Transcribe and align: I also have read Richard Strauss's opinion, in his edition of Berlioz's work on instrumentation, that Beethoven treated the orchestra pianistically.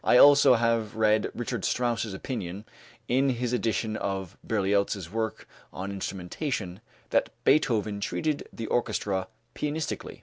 I 0.03 0.17
also 0.17 0.55
have 0.55 0.95
read 0.95 1.29
Richard 1.35 1.63
Strauss's 1.63 2.15
opinion, 2.15 2.65
in 3.07 3.29
his 3.29 3.53
edition 3.53 3.95
of 3.95 4.35
Berlioz's 4.43 5.11
work 5.11 5.47
on 5.71 5.91
instrumentation, 5.91 6.81
that 7.11 7.29
Beethoven 7.43 7.99
treated 7.99 8.49
the 8.51 8.65
orchestra 8.65 9.27
pianistically. 9.53 10.19